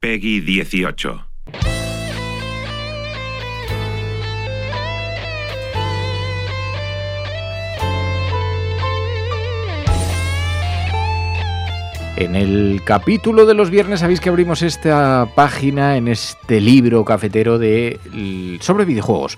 Peggy 0.00 0.40
18. 0.40 1.26
En 12.16 12.36
el 12.36 12.80
capítulo 12.84 13.44
de 13.44 13.54
los 13.54 13.70
viernes 13.70 13.98
sabéis 13.98 14.20
que 14.20 14.28
abrimos 14.28 14.62
esta 14.62 15.28
página 15.34 15.96
en 15.96 16.06
este 16.06 16.60
libro 16.60 17.04
cafetero 17.04 17.58
de 17.58 17.98
sobre 18.60 18.84
videojuegos. 18.84 19.36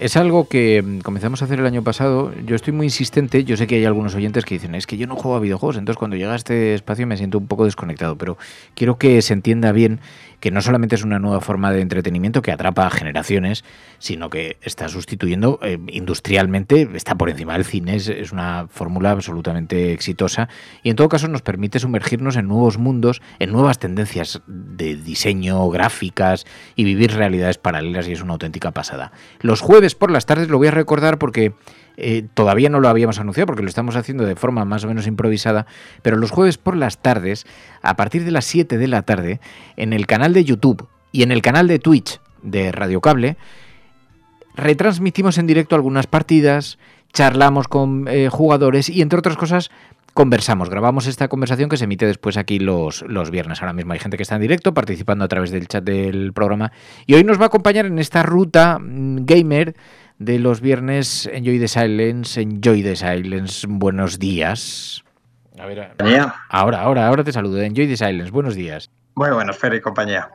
Es 0.00 0.16
algo 0.16 0.48
que 0.48 0.80
mm, 0.80 1.00
comenzamos 1.00 1.42
a 1.42 1.44
hacer 1.44 1.60
el 1.60 1.66
año 1.66 1.84
pasado. 1.84 2.32
Yo 2.46 2.56
estoy 2.56 2.72
muy 2.72 2.86
insistente. 2.86 3.44
Yo 3.44 3.58
sé 3.58 3.66
que 3.66 3.74
hay 3.74 3.84
algunos 3.84 4.14
oyentes 4.14 4.46
que 4.46 4.54
dicen, 4.54 4.74
es 4.74 4.86
que 4.86 4.96
yo 4.96 5.06
no 5.06 5.14
juego 5.14 5.36
a 5.36 5.40
videojuegos, 5.40 5.76
entonces 5.76 5.98
cuando 5.98 6.16
llega 6.16 6.32
a 6.32 6.36
este 6.36 6.72
espacio 6.72 7.06
me 7.06 7.18
siento 7.18 7.36
un 7.36 7.46
poco 7.46 7.66
desconectado. 7.66 8.16
Pero 8.16 8.38
quiero 8.74 8.96
que 8.96 9.20
se 9.20 9.34
entienda 9.34 9.72
bien 9.72 10.00
que 10.40 10.50
no 10.50 10.62
solamente 10.62 10.94
es 10.94 11.04
una 11.04 11.18
nueva 11.18 11.40
forma 11.40 11.70
de 11.72 11.82
entretenimiento 11.82 12.42
que 12.42 12.52
atrapa 12.52 12.86
a 12.86 12.90
generaciones, 12.90 13.64
sino 13.98 14.30
que 14.30 14.56
está 14.62 14.88
sustituyendo 14.88 15.58
eh, 15.62 15.78
industrialmente, 15.88 16.88
está 16.94 17.14
por 17.14 17.30
encima 17.30 17.52
del 17.54 17.64
cine, 17.64 17.96
es, 17.96 18.32
una 18.32 18.66
fórmula 18.68 19.10
absolutamente 19.10 19.92
exitosa 19.92 20.48
y 20.82 20.90
en 20.90 20.96
todo 20.96 21.08
caso 21.08 21.28
nos 21.28 21.42
permite 21.42 21.78
sumergirnos 21.78 22.36
en 22.36 22.48
nuevos 22.48 22.78
mundos, 22.78 23.20
en 23.38 23.52
nuevas 23.52 23.78
tendencias 23.78 24.42
de 24.46 24.96
diseño, 24.96 25.68
gráficas 25.68 26.46
y 26.74 26.84
vivir 26.84 27.12
realidades 27.12 27.58
paralelas 27.58 28.08
y 28.08 28.12
es 28.12 28.22
una 28.22 28.32
auténtica 28.32 28.70
pasada. 28.70 29.12
Los 29.40 29.60
jueves 29.60 29.94
por 29.94 30.10
las 30.10 30.26
tardes 30.26 30.48
lo 30.48 30.58
voy 30.58 30.68
a 30.68 30.72
recordar 30.72 31.18
porque 31.18 31.52
eh, 32.00 32.26
todavía 32.34 32.68
no 32.68 32.80
lo 32.80 32.88
habíamos 32.88 33.18
anunciado 33.18 33.46
porque 33.46 33.62
lo 33.62 33.68
estamos 33.68 33.96
haciendo 33.96 34.24
de 34.24 34.36
forma 34.36 34.64
más 34.64 34.84
o 34.84 34.88
menos 34.88 35.06
improvisada, 35.06 35.66
pero 36.02 36.16
los 36.16 36.30
jueves 36.30 36.58
por 36.58 36.76
las 36.76 36.98
tardes, 36.98 37.46
a 37.82 37.96
partir 37.96 38.24
de 38.24 38.30
las 38.30 38.44
7 38.46 38.78
de 38.78 38.88
la 38.88 39.02
tarde, 39.02 39.40
en 39.76 39.92
el 39.92 40.06
canal 40.06 40.32
de 40.32 40.44
YouTube 40.44 40.88
y 41.12 41.22
en 41.22 41.32
el 41.32 41.42
canal 41.42 41.68
de 41.68 41.78
Twitch 41.78 42.20
de 42.42 42.72
Radio 42.72 43.00
Cable, 43.00 43.36
retransmitimos 44.54 45.38
en 45.38 45.46
directo 45.46 45.76
algunas 45.76 46.06
partidas, 46.06 46.78
charlamos 47.12 47.68
con 47.68 48.06
eh, 48.08 48.28
jugadores 48.30 48.88
y 48.88 49.02
entre 49.02 49.18
otras 49.18 49.36
cosas 49.36 49.70
conversamos, 50.14 50.68
grabamos 50.68 51.06
esta 51.06 51.28
conversación 51.28 51.68
que 51.68 51.76
se 51.76 51.84
emite 51.84 52.06
después 52.06 52.36
aquí 52.36 52.58
los, 52.58 53.02
los 53.02 53.30
viernes. 53.30 53.60
Ahora 53.62 53.72
mismo 53.72 53.92
hay 53.92 53.98
gente 53.98 54.16
que 54.16 54.22
está 54.22 54.36
en 54.36 54.42
directo 54.42 54.74
participando 54.74 55.24
a 55.24 55.28
través 55.28 55.50
del 55.50 55.68
chat 55.68 55.84
del 55.84 56.32
programa 56.32 56.72
y 57.06 57.14
hoy 57.14 57.24
nos 57.24 57.38
va 57.38 57.44
a 57.44 57.46
acompañar 57.46 57.86
en 57.86 57.98
esta 57.98 58.22
ruta 58.22 58.78
mm, 58.78 59.24
gamer 59.24 59.76
de 60.20 60.38
los 60.38 60.60
viernes 60.60 61.26
Enjoy 61.32 61.58
the 61.58 61.66
Silence, 61.66 62.40
Enjoy 62.40 62.82
the 62.82 62.94
Silence, 62.94 63.66
buenos 63.66 64.18
días. 64.18 65.02
A 65.58 65.66
ver, 65.66 65.92
ahora, 66.48 66.80
ahora, 66.80 67.06
ahora 67.06 67.24
te 67.24 67.32
saludo. 67.32 67.60
Enjoy 67.60 67.88
the 67.88 67.96
Silence, 67.96 68.30
buenos 68.30 68.54
días. 68.54 68.90
Muy 69.14 69.30
buenos, 69.30 69.56
Fer 69.58 69.74
y 69.74 69.80
compañía. 69.80 70.30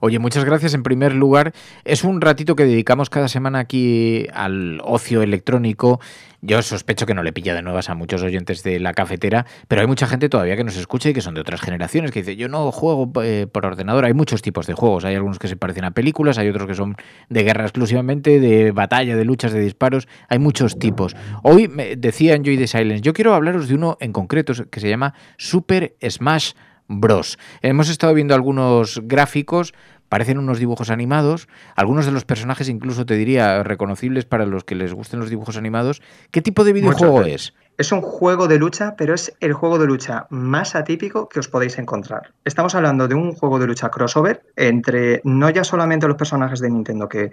Oye, 0.00 0.18
muchas 0.18 0.44
gracias 0.44 0.74
en 0.74 0.82
primer 0.82 1.14
lugar. 1.14 1.52
Es 1.84 2.04
un 2.04 2.20
ratito 2.20 2.56
que 2.56 2.64
dedicamos 2.64 3.10
cada 3.10 3.28
semana 3.28 3.60
aquí 3.60 4.26
al 4.32 4.80
ocio 4.84 5.22
electrónico. 5.22 6.00
Yo 6.42 6.62
sospecho 6.62 7.04
que 7.04 7.12
no 7.12 7.22
le 7.22 7.34
pilla 7.34 7.54
de 7.54 7.60
nuevas 7.60 7.90
a 7.90 7.94
muchos 7.94 8.22
oyentes 8.22 8.62
de 8.62 8.80
la 8.80 8.94
cafetera, 8.94 9.44
pero 9.68 9.82
hay 9.82 9.86
mucha 9.86 10.06
gente 10.06 10.30
todavía 10.30 10.56
que 10.56 10.64
nos 10.64 10.76
escucha 10.76 11.10
y 11.10 11.12
que 11.12 11.20
son 11.20 11.34
de 11.34 11.42
otras 11.42 11.60
generaciones, 11.60 12.12
que 12.12 12.20
dice, 12.20 12.34
yo 12.34 12.48
no 12.48 12.72
juego 12.72 13.12
eh, 13.22 13.46
por 13.50 13.66
ordenador. 13.66 14.06
Hay 14.06 14.14
muchos 14.14 14.40
tipos 14.40 14.66
de 14.66 14.72
juegos. 14.72 15.04
Hay 15.04 15.14
algunos 15.14 15.38
que 15.38 15.48
se 15.48 15.56
parecen 15.56 15.84
a 15.84 15.90
películas, 15.90 16.38
hay 16.38 16.48
otros 16.48 16.66
que 16.66 16.74
son 16.74 16.96
de 17.28 17.42
guerra 17.42 17.64
exclusivamente, 17.64 18.40
de 18.40 18.72
batalla, 18.72 19.16
de 19.16 19.24
luchas, 19.26 19.52
de 19.52 19.60
disparos. 19.60 20.08
Hay 20.28 20.38
muchos 20.38 20.78
tipos. 20.78 21.14
Hoy 21.42 21.68
me 21.68 21.96
decía 21.96 22.34
Enjoy 22.34 22.56
the 22.56 22.66
Silence, 22.66 23.02
yo 23.02 23.12
quiero 23.12 23.34
hablaros 23.34 23.68
de 23.68 23.74
uno 23.74 23.98
en 24.00 24.12
concreto 24.12 24.54
que 24.70 24.80
se 24.80 24.88
llama 24.88 25.14
Super 25.36 25.94
Smash 26.08 26.52
Bros. 26.90 27.38
Hemos 27.62 27.88
estado 27.88 28.12
viendo 28.14 28.34
algunos 28.34 29.00
gráficos, 29.04 29.74
parecen 30.08 30.38
unos 30.38 30.58
dibujos 30.58 30.90
animados, 30.90 31.48
algunos 31.76 32.04
de 32.04 32.10
los 32.10 32.24
personajes 32.24 32.68
incluso 32.68 33.06
te 33.06 33.14
diría 33.14 33.62
reconocibles 33.62 34.24
para 34.24 34.44
los 34.44 34.64
que 34.64 34.74
les 34.74 34.92
gusten 34.92 35.20
los 35.20 35.30
dibujos 35.30 35.56
animados. 35.56 36.02
¿Qué 36.32 36.42
tipo 36.42 36.64
de 36.64 36.72
videojuego 36.72 37.22
es? 37.22 37.54
Es 37.78 37.92
un 37.92 38.02
juego 38.02 38.48
de 38.48 38.58
lucha, 38.58 38.96
pero 38.98 39.14
es 39.14 39.32
el 39.38 39.52
juego 39.52 39.78
de 39.78 39.86
lucha 39.86 40.26
más 40.30 40.74
atípico 40.74 41.28
que 41.28 41.38
os 41.38 41.46
podéis 41.46 41.78
encontrar. 41.78 42.34
Estamos 42.44 42.74
hablando 42.74 43.06
de 43.06 43.14
un 43.14 43.32
juego 43.32 43.60
de 43.60 43.68
lucha 43.68 43.88
crossover 43.88 44.42
entre 44.56 45.20
no 45.22 45.48
ya 45.48 45.62
solamente 45.62 46.08
los 46.08 46.16
personajes 46.16 46.58
de 46.58 46.70
Nintendo, 46.70 47.08
que, 47.08 47.30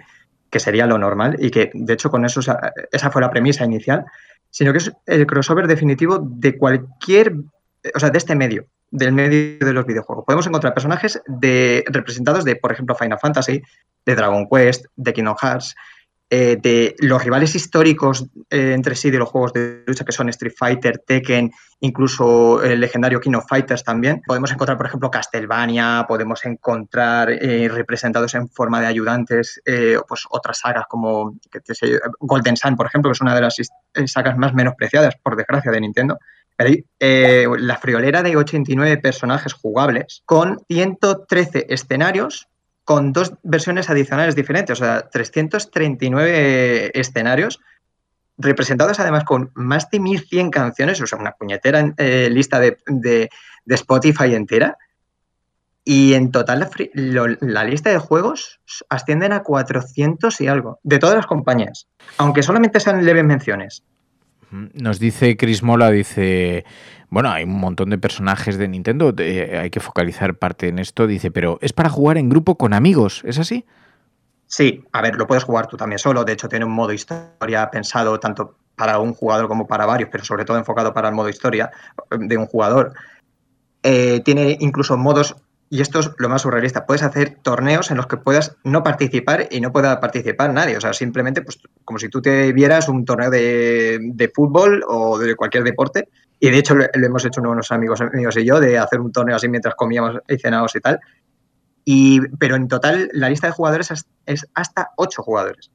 que 0.50 0.60
sería 0.60 0.86
lo 0.86 0.98
normal, 0.98 1.36
y 1.40 1.50
que 1.50 1.72
de 1.74 1.94
hecho 1.94 2.10
con 2.10 2.24
eso 2.24 2.40
esa 2.92 3.10
fue 3.10 3.20
la 3.20 3.30
premisa 3.30 3.64
inicial, 3.64 4.04
sino 4.50 4.70
que 4.70 4.78
es 4.78 4.92
el 5.06 5.26
crossover 5.26 5.66
definitivo 5.66 6.20
de 6.22 6.56
cualquier, 6.56 7.34
o 7.92 7.98
sea, 7.98 8.10
de 8.10 8.18
este 8.18 8.36
medio 8.36 8.68
del 8.90 9.12
medio 9.12 9.58
de 9.58 9.72
los 9.72 9.86
videojuegos. 9.86 10.24
Podemos 10.24 10.46
encontrar 10.46 10.74
personajes 10.74 11.20
de, 11.26 11.84
representados 11.88 12.44
de, 12.44 12.56
por 12.56 12.72
ejemplo, 12.72 12.94
Final 12.94 13.18
Fantasy, 13.18 13.62
de 14.04 14.14
Dragon 14.14 14.48
Quest, 14.48 14.86
de 14.96 15.12
Kingdom 15.12 15.36
Hearts, 15.40 15.74
eh, 16.30 16.58
de 16.60 16.94
los 16.98 17.24
rivales 17.24 17.54
históricos 17.54 18.26
eh, 18.50 18.72
entre 18.74 18.94
sí 18.94 19.10
de 19.10 19.16
los 19.16 19.30
juegos 19.30 19.54
de 19.54 19.82
lucha 19.86 20.04
que 20.04 20.12
son 20.12 20.28
Street 20.28 20.52
Fighter, 20.54 20.98
Tekken, 20.98 21.50
incluso 21.80 22.62
el 22.62 22.80
legendario 22.80 23.18
King 23.18 23.32
of 23.32 23.46
Fighters 23.48 23.82
también. 23.82 24.20
Podemos 24.26 24.52
encontrar, 24.52 24.76
por 24.76 24.86
ejemplo, 24.86 25.10
Castlevania, 25.10 26.04
podemos 26.06 26.44
encontrar 26.44 27.30
eh, 27.30 27.70
representados 27.70 28.34
en 28.34 28.46
forma 28.50 28.78
de 28.78 28.88
ayudantes, 28.88 29.62
pues 30.06 30.26
otras 30.28 30.58
sagas 30.58 30.84
como 30.86 31.34
Golden 32.20 32.58
Sun, 32.58 32.76
por 32.76 32.86
ejemplo, 32.86 33.10
que 33.10 33.14
es 33.14 33.20
una 33.22 33.34
de 33.34 33.40
las 33.40 33.56
sagas 34.04 34.36
más 34.36 34.52
menospreciadas, 34.52 35.16
por 35.22 35.34
desgracia, 35.34 35.72
de 35.72 35.80
Nintendo. 35.80 36.18
Eh, 36.58 37.46
la 37.58 37.76
friolera 37.78 38.22
de 38.24 38.36
89 38.36 38.98
personajes 38.98 39.52
jugables 39.52 40.22
con 40.26 40.58
113 40.68 41.66
escenarios 41.68 42.48
con 42.82 43.12
dos 43.12 43.34
versiones 43.42 43.90
adicionales 43.90 44.34
diferentes, 44.34 44.80
o 44.80 44.84
sea, 44.84 45.08
339 45.08 46.90
escenarios 46.98 47.60
representados 48.38 48.98
además 48.98 49.24
con 49.24 49.50
más 49.54 49.90
de 49.90 50.00
1.100 50.00 50.50
canciones, 50.50 51.00
o 51.00 51.06
sea, 51.06 51.18
una 51.18 51.32
puñetera 51.32 51.92
eh, 51.98 52.28
lista 52.30 52.58
de, 52.58 53.28
Spotify 53.66 54.34
entera. 54.34 54.78
Y 55.84 56.14
en 56.14 56.30
total 56.30 56.68
la, 56.94 57.36
la, 57.40 57.64
lista 57.64 57.90
de 57.90 57.98
juegos 57.98 58.60
ascienden 58.88 59.32
a 59.32 59.42
400 59.42 60.40
y 60.40 60.48
algo, 60.48 60.80
de 60.82 60.98
todas 60.98 61.16
las 61.16 61.26
compañías, 61.26 61.88
aunque 62.18 62.42
solamente 62.42 62.78
sean 62.80 63.04
leves 63.04 63.24
menciones. 63.24 63.84
Nos 64.50 64.98
dice 64.98 65.36
Chris 65.36 65.62
Mola, 65.62 65.90
dice, 65.90 66.64
bueno, 67.10 67.30
hay 67.30 67.44
un 67.44 67.58
montón 67.58 67.90
de 67.90 67.98
personajes 67.98 68.56
de 68.56 68.68
Nintendo, 68.68 69.14
hay 69.16 69.70
que 69.70 69.80
focalizar 69.80 70.36
parte 70.36 70.68
en 70.68 70.78
esto, 70.78 71.06
dice, 71.06 71.30
pero 71.30 71.58
es 71.60 71.72
para 71.72 71.90
jugar 71.90 72.18
en 72.18 72.28
grupo 72.28 72.56
con 72.56 72.72
amigos, 72.72 73.22
¿es 73.24 73.38
así? 73.38 73.64
Sí, 74.46 74.82
a 74.92 75.02
ver, 75.02 75.16
lo 75.16 75.26
puedes 75.26 75.44
jugar 75.44 75.66
tú 75.66 75.76
también 75.76 75.98
solo, 75.98 76.24
de 76.24 76.32
hecho 76.32 76.48
tiene 76.48 76.64
un 76.64 76.72
modo 76.72 76.92
historia 76.92 77.70
pensado 77.70 78.18
tanto 78.18 78.56
para 78.76 78.98
un 78.98 79.12
jugador 79.12 79.48
como 79.48 79.66
para 79.66 79.84
varios, 79.84 80.08
pero 80.10 80.24
sobre 80.24 80.46
todo 80.46 80.56
enfocado 80.56 80.94
para 80.94 81.08
el 81.08 81.14
modo 81.14 81.28
historia 81.28 81.70
de 82.10 82.36
un 82.38 82.46
jugador. 82.46 82.94
Eh, 83.82 84.20
tiene 84.24 84.56
incluso 84.60 84.96
modos 84.96 85.36
y 85.70 85.80
esto 85.82 86.00
es 86.00 86.10
lo 86.18 86.28
más 86.28 86.42
surrealista, 86.42 86.86
puedes 86.86 87.02
hacer 87.02 87.38
torneos 87.42 87.90
en 87.90 87.98
los 87.98 88.06
que 88.06 88.16
puedas 88.16 88.56
no 88.64 88.82
participar 88.82 89.48
y 89.50 89.60
no 89.60 89.72
pueda 89.72 90.00
participar 90.00 90.52
nadie. 90.52 90.76
O 90.76 90.80
sea, 90.80 90.92
simplemente 90.92 91.42
pues, 91.42 91.58
como 91.84 91.98
si 91.98 92.08
tú 92.08 92.22
te 92.22 92.52
vieras 92.52 92.88
un 92.88 93.04
torneo 93.04 93.30
de, 93.30 94.32
fútbol 94.34 94.82
o 94.88 95.18
de 95.18 95.36
cualquier 95.36 95.64
deporte. 95.64 96.08
Y 96.40 96.50
de 96.50 96.58
hecho 96.58 96.74
lo, 96.74 96.86
hemos 96.94 97.24
hecho 97.24 97.40
unos 97.42 97.70
amigos, 97.70 98.00
amigos 98.00 98.36
y 98.36 98.44
yo 98.44 98.60
de 98.60 98.78
hacer 98.78 99.00
un 99.00 99.12
torneo 99.12 99.36
así 99.36 99.48
mientras 99.48 99.74
comíamos 99.74 100.18
y 100.26 100.38
cenábamos 100.38 100.74
y 100.74 100.80
tal. 100.80 101.00
Y, 101.84 102.20
pero 102.38 102.56
en 102.56 102.68
total 102.68 103.10
la 103.12 103.28
lista 103.28 103.46
de 103.46 103.52
jugadores 103.52 103.92
es 104.26 104.46
hasta 104.54 104.90
8 104.96 105.22
jugadores. 105.22 105.70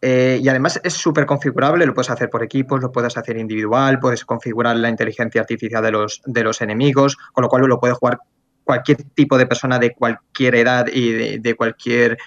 Eh, 0.00 0.38
y 0.40 0.48
además 0.48 0.80
es 0.84 0.94
súper 0.94 1.26
configurable, 1.26 1.84
lo 1.84 1.94
puedes 1.94 2.10
hacer 2.10 2.30
por 2.30 2.44
equipos, 2.44 2.80
lo 2.80 2.92
puedes 2.92 3.16
hacer 3.16 3.36
individual, 3.36 3.98
puedes 3.98 4.24
configurar 4.24 4.76
la 4.76 4.88
inteligencia 4.88 5.40
artificial 5.40 5.82
de 5.82 5.90
los, 5.90 6.22
de 6.24 6.44
los 6.44 6.60
enemigos, 6.60 7.16
con 7.32 7.42
lo 7.42 7.48
cual 7.48 7.62
lo 7.62 7.80
puede 7.80 7.94
jugar 7.94 8.20
cualquier 8.68 9.02
tipo 9.14 9.38
de 9.38 9.46
persona 9.46 9.78
de 9.78 9.94
cualquier 9.94 10.54
edad 10.56 10.88
y 10.92 11.38
de, 11.38 11.54
cualquier 11.54 12.18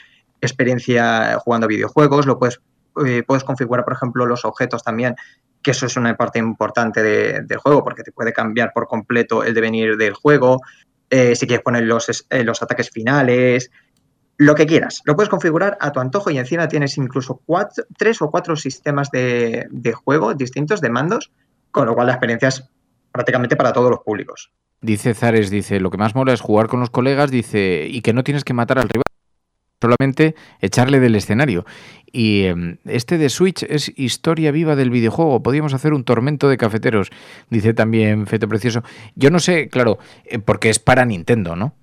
experiencia 0.42 1.38
jugando 1.38 1.68
videojuegos, 1.68 2.26
lo 2.26 2.40
puedes, 2.40 2.60
eh, 3.06 3.22
puedes 3.22 3.44
configurar, 3.44 3.86
por 3.86 3.94
ejemplo, 3.94 4.26
los 4.26 4.44
objetos 4.44 4.82
también, 4.82 5.14
que 5.62 5.70
eso 5.70 5.86
es 5.86 5.98
una 5.98 6.18
parte 6.18 6.40
importante 6.40 7.04
del 7.04 7.58
juego, 7.60 7.84
porque 7.84 8.02
te 8.02 8.12
puede 8.12 8.34
cambiar 8.34 8.72
por 8.74 8.88
completo 8.88 9.44
el 9.44 9.54
devenir 9.54 9.98
del 9.98 10.16
juego, 10.16 10.62
eh, 11.12 11.36
si 11.36 11.46
quieres 11.46 11.64
poner 11.64 11.84
los, 11.84 12.26
los 12.32 12.64
ataques 12.64 12.90
finales, 12.90 13.70
lo 14.38 14.56
que 14.56 14.66
quieras. 14.66 15.04
Lo 15.06 15.16
puedes 15.16 15.30
configurar 15.30 15.78
a 15.80 15.92
tu 15.92 16.00
antojo 16.00 16.32
y 16.32 16.40
encima 16.40 16.68
tienes 16.68 16.98
incluso 16.98 17.40
cuatro, 17.46 17.84
tres 17.96 18.20
o 18.24 18.32
cuatro 18.32 18.56
sistemas 18.56 19.12
de, 19.12 19.68
juego 19.94 20.34
distintos 20.34 20.82
de 20.82 20.90
mandos, 20.90 21.32
con 21.70 21.86
lo 21.86 21.94
cual 21.94 22.08
la 22.08 22.14
experiencia 22.14 22.48
es 22.48 22.68
prácticamente 23.12 23.56
para 23.56 23.74
todos 23.74 23.92
los 23.92 24.00
públicos. 24.00 24.52
Dice 24.82 25.14
Zares, 25.14 25.52
dice, 25.52 25.80
lo 25.80 25.92
que 25.92 25.98
más 25.98 26.16
mola 26.16 26.34
es 26.34 26.42
jugar 26.42 26.68
con 26.68 26.80
los 26.80 26.90
colegas, 26.90 27.30
dice, 27.30 27.88
y 27.90 28.02
que 28.02 28.14
no 28.14 28.24
tienes 28.24 28.44
que 28.44 28.54
matar 28.54 28.80
al 28.80 28.90
rival, 28.90 29.04
solamente 29.80 30.36
echarle 30.60 31.00
del 31.00 31.16
escenario. 31.16 31.66
Y 32.12 32.46
em, 32.46 32.78
este 32.86 33.18
de 33.18 33.30
Switch 33.30 33.64
es 33.64 33.92
historia 33.96 34.52
viva 34.52 34.76
del 34.76 34.90
videojuego. 34.90 35.44
Podríamos 35.44 35.74
hacer 35.74 35.94
un 35.94 36.04
tormento 36.04 36.50
de 36.50 36.58
cafeteros, 36.58 37.12
dice 37.50 37.74
también 37.74 38.28
Feto 38.28 38.48
Precioso. 38.48 38.84
Yo 39.16 39.30
no 39.30 39.40
sé, 39.40 39.70
claro, 39.70 40.00
eh, 40.26 40.40
porque 40.40 40.70
es 40.70 40.80
para 40.80 41.06
Nintendo, 41.06 41.56
¿no? 41.56 41.74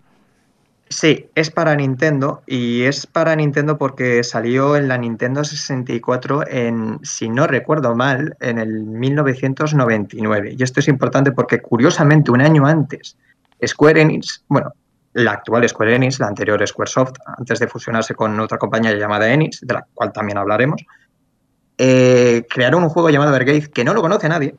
Sí, 0.90 1.28
es 1.34 1.50
para 1.50 1.76
Nintendo 1.76 2.42
y 2.46 2.82
es 2.84 3.06
para 3.06 3.36
Nintendo 3.36 3.76
porque 3.76 4.24
salió 4.24 4.74
en 4.74 4.88
la 4.88 4.96
Nintendo 4.96 5.44
64 5.44 6.48
en, 6.48 6.98
si 7.02 7.28
no 7.28 7.46
recuerdo 7.46 7.94
mal, 7.94 8.36
en 8.40 8.58
el 8.58 8.84
1999. 8.84 10.54
Y 10.58 10.62
esto 10.62 10.80
es 10.80 10.88
importante 10.88 11.32
porque 11.32 11.60
curiosamente 11.60 12.30
un 12.30 12.40
año 12.40 12.66
antes, 12.66 13.18
Square 13.66 14.00
Enix, 14.00 14.44
bueno, 14.48 14.72
la 15.12 15.32
actual 15.32 15.68
Square 15.68 15.96
Enix, 15.96 16.20
la 16.20 16.28
anterior 16.28 16.66
Squaresoft, 16.66 17.16
antes 17.36 17.58
de 17.58 17.68
fusionarse 17.68 18.14
con 18.14 18.38
otra 18.40 18.56
compañía 18.56 18.94
llamada 18.94 19.30
Enix, 19.30 19.60
de 19.60 19.74
la 19.74 19.86
cual 19.92 20.12
también 20.12 20.38
hablaremos, 20.38 20.82
eh, 21.76 22.46
crearon 22.48 22.82
un 22.82 22.88
juego 22.88 23.10
llamado 23.10 23.32
Vergate 23.32 23.70
que 23.70 23.84
no 23.84 23.92
lo 23.92 24.00
conoce 24.00 24.28
nadie, 24.28 24.54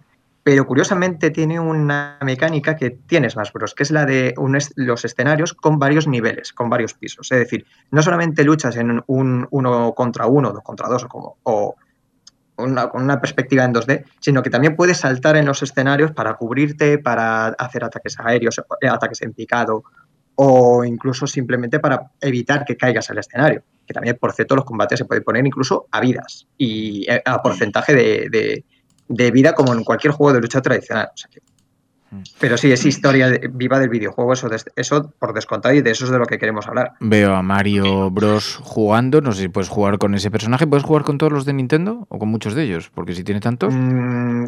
pero 0.50 0.66
curiosamente 0.66 1.30
tiene 1.30 1.60
una 1.60 2.18
mecánica 2.24 2.76
que 2.76 2.90
tiene 2.90 3.30
Smash 3.30 3.52
Bros., 3.54 3.76
que 3.76 3.84
es 3.84 3.92
la 3.92 4.08
de 4.08 4.34
los 4.78 5.06
escenarios 5.06 5.54
con 5.54 5.78
varios 5.78 6.08
niveles, 6.08 6.54
con 6.54 6.72
varios 6.72 6.96
pisos. 6.96 7.32
Es 7.32 7.38
decir, 7.38 7.68
no 7.92 8.02
solamente 8.02 8.44
luchas 8.44 8.76
en 8.78 9.04
un 9.06 9.48
uno 9.52 9.94
contra 9.94 10.26
uno, 10.26 10.52
dos 10.52 10.64
contra 10.64 10.88
dos, 10.88 11.04
o, 11.04 11.08
como, 11.08 11.38
o 11.44 11.76
una, 12.58 12.90
con 12.90 13.04
una 13.04 13.22
perspectiva 13.22 13.64
en 13.64 13.76
2D, 13.76 14.06
sino 14.20 14.42
que 14.42 14.50
también 14.50 14.76
puedes 14.76 14.98
saltar 14.98 15.38
en 15.38 15.46
los 15.46 15.62
escenarios 15.62 16.14
para 16.14 16.34
cubrirte, 16.34 16.98
para 16.98 17.50
hacer 17.50 17.84
ataques 17.84 18.20
aéreos, 18.20 18.60
eh, 18.82 18.88
ataques 18.88 19.22
en 19.22 19.34
picado, 19.34 19.84
o 20.34 20.84
incluso 20.84 21.28
simplemente 21.28 21.80
para 21.80 22.10
evitar 22.22 22.66
que 22.66 22.76
caigas 22.76 23.08
al 23.12 23.20
escenario. 23.20 23.62
Que 23.86 23.94
también, 23.94 24.18
por 24.20 24.34
cierto, 24.34 24.56
los 24.56 24.66
combates 24.66 24.98
se 24.98 25.06
pueden 25.06 25.24
poner 25.24 25.46
incluso 25.46 25.86
a 25.92 26.00
vidas 26.00 26.48
y 26.58 27.06
eh, 27.08 27.22
a 27.24 27.40
porcentaje 27.44 27.94
de 27.94 28.30
de 28.32 28.66
vida 29.10 29.54
como 29.54 29.74
en 29.74 29.84
cualquier 29.84 30.14
juego 30.14 30.34
de 30.34 30.42
lucha 30.42 30.62
tradicional. 30.62 31.10
Mm. 32.12 32.24
pero 32.40 32.58
sí, 32.58 32.72
es 32.72 32.86
historia 32.86 33.40
viva 33.52 33.80
del 33.80 33.90
videojuego, 33.90 34.34
eso, 34.34 34.50
eso 34.76 35.14
por 35.20 35.34
descontado 35.34 35.76
y 35.76 35.82
de 35.82 35.92
eso 35.92 36.06
es 36.06 36.12
de 36.12 36.18
lo 36.18 36.26
que 36.26 36.40
queremos 36.40 36.68
hablar. 36.68 36.94
Veo 37.00 37.36
a 37.36 37.44
Mario 37.44 38.10
Bros 38.10 38.60
jugando, 38.64 39.22
no 39.22 39.32
sé 39.32 39.44
si 39.44 39.48
puedes 39.50 39.70
jugar 39.70 40.00
con 40.00 40.16
ese 40.16 40.32
personaje, 40.32 40.66
¿puedes 40.66 40.84
jugar 40.84 41.04
con 41.04 41.18
todos 41.18 41.32
los 41.32 41.46
de 41.46 41.54
Nintendo 41.54 42.08
o 42.10 42.18
con 42.18 42.30
muchos 42.30 42.56
de 42.56 42.64
ellos? 42.64 42.92
Porque 42.94 43.14
si 43.14 43.24
tiene 43.24 43.42
tantos... 43.42 43.74
Mm, 43.76 44.46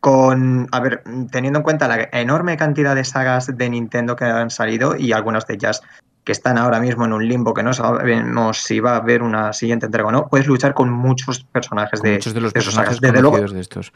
con, 0.00 0.68
a 0.70 0.80
ver, 0.80 1.02
teniendo 1.32 1.58
en 1.58 1.62
cuenta 1.64 1.88
la 1.88 2.08
enorme 2.12 2.56
cantidad 2.56 2.94
de 2.94 3.04
sagas 3.04 3.56
de 3.56 3.68
Nintendo 3.68 4.14
que 4.14 4.26
han 4.26 4.50
salido 4.50 4.94
y 4.96 5.12
algunas 5.12 5.46
de 5.46 5.54
ellas 5.54 5.82
que 6.28 6.32
están 6.32 6.58
ahora 6.58 6.78
mismo 6.78 7.06
en 7.06 7.14
un 7.14 7.26
limbo 7.26 7.54
que 7.54 7.62
no 7.62 7.72
sabemos 7.72 8.58
si 8.58 8.80
va 8.80 8.92
a 8.92 8.96
haber 8.96 9.22
una 9.22 9.54
siguiente 9.54 9.86
entrega 9.86 10.08
o 10.08 10.12
no, 10.12 10.28
puedes 10.28 10.46
luchar 10.46 10.74
con 10.74 10.90
muchos 10.90 11.42
personajes 11.42 12.02
de 12.02 12.12
muchos 12.12 12.34
de 12.34 12.42
los 12.42 12.52
personajes 12.52 13.00
de 13.00 13.58
estos. 13.58 13.94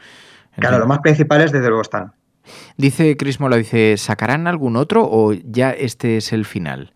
Claro, 0.57 0.79
los 0.79 0.87
más 0.87 0.97
principales 0.97 1.51
desde 1.51 1.67
luego 1.67 1.83
están. 1.83 2.13
Dice 2.75 3.17
Chris 3.17 3.39
Mola, 3.39 3.57
dice, 3.57 3.97
¿sacarán 3.97 4.47
algún 4.47 4.77
otro 4.77 5.07
o 5.07 5.33
ya 5.33 5.69
este 5.69 6.17
es 6.17 6.33
el 6.33 6.45
final? 6.45 6.95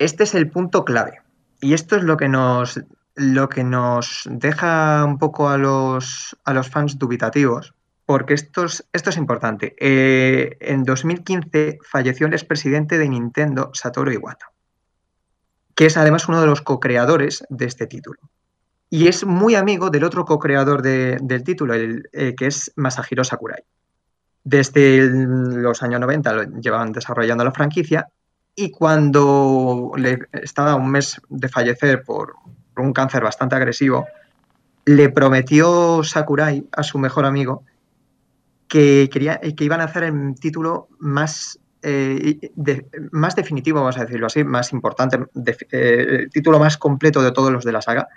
Este 0.00 0.24
es 0.24 0.34
el 0.34 0.50
punto 0.50 0.84
clave. 0.84 1.20
Y 1.60 1.72
esto 1.72 1.94
es 1.94 2.02
lo 2.02 2.16
que 2.16 2.28
nos, 2.28 2.80
lo 3.14 3.48
que 3.48 3.62
nos 3.62 4.28
deja 4.32 5.04
un 5.04 5.18
poco 5.18 5.48
a 5.48 5.58
los, 5.58 6.36
a 6.44 6.54
los 6.54 6.68
fans 6.68 6.98
dubitativos, 6.98 7.72
porque 8.10 8.34
esto 8.34 8.64
es, 8.64 9.16
importante. 9.16 9.76
Eh, 9.78 10.56
en 10.58 10.82
2015 10.82 11.78
falleció 11.88 12.26
el 12.26 12.32
expresidente 12.32 12.98
de 12.98 13.08
Nintendo, 13.08 13.70
Satoru 13.72 14.10
Iwata, 14.10 14.50
que 15.76 15.86
es 15.86 15.96
además 15.96 16.26
uno 16.26 16.40
de 16.40 16.48
los 16.48 16.60
co-creadores 16.60 17.44
de 17.50 17.66
este 17.66 17.86
título. 17.86 18.18
Y 18.88 19.06
es 19.06 19.24
muy 19.24 19.54
amigo 19.54 19.90
del 19.90 20.02
otro 20.02 20.24
co-creador 20.24 20.82
del 20.82 21.44
título, 21.44 21.72
el, 21.74 22.08
eh, 22.10 22.34
que 22.36 22.48
es 22.48 22.72
Masahiro 22.74 23.22
Sakurai. 23.22 23.62
Desde 24.42 25.08
los 25.08 25.80
años 25.84 26.00
90 26.00 26.32
lo 26.32 26.42
llevaban 26.60 26.90
desarrollando 26.90 27.44
la 27.44 27.52
franquicia 27.52 28.08
y 28.56 28.72
cuando 28.72 29.92
le 29.96 30.18
estaba 30.32 30.74
un 30.74 30.90
mes 30.90 31.20
de 31.28 31.48
fallecer 31.48 32.02
por 32.02 32.34
un 32.76 32.92
cáncer 32.92 33.22
bastante 33.22 33.54
agresivo, 33.54 34.08
le 34.84 35.10
prometió 35.10 36.02
Sakurai 36.02 36.66
a 36.72 36.82
su 36.82 36.98
mejor 36.98 37.24
amigo 37.24 37.62
que, 38.70 39.10
quería, 39.12 39.38
que 39.40 39.64
iban 39.64 39.80
a 39.80 39.84
hacer 39.84 40.04
el 40.04 40.34
título 40.40 40.88
más, 41.00 41.58
eh, 41.82 42.38
más 43.10 43.34
definitivo, 43.34 43.80
vamos 43.80 43.98
a 43.98 44.04
decirlo 44.04 44.28
así, 44.28 44.44
más 44.44 44.72
importante, 44.72 45.18
eh, 45.72 46.06
el 46.20 46.30
título 46.30 46.60
más 46.60 46.78
completo 46.78 47.20
de 47.20 47.32
todos 47.32 47.50
los 47.52 47.64
de 47.64 47.72
la 47.72 47.82
saga. 47.82 48.08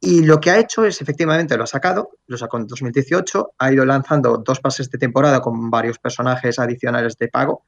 Y 0.00 0.24
lo 0.24 0.40
que 0.40 0.50
ha 0.50 0.58
hecho 0.58 0.84
es, 0.84 1.00
efectivamente, 1.00 1.56
lo 1.56 1.62
ha 1.62 1.68
sacado, 1.68 2.10
lo 2.26 2.36
sacó 2.36 2.58
en 2.58 2.66
2018, 2.66 3.52
ha 3.56 3.72
ido 3.72 3.86
lanzando 3.86 4.38
dos 4.38 4.58
pases 4.58 4.90
de 4.90 4.98
temporada 4.98 5.40
con 5.40 5.70
varios 5.70 6.00
personajes 6.00 6.58
adicionales 6.58 7.16
de 7.16 7.28
pago. 7.28 7.64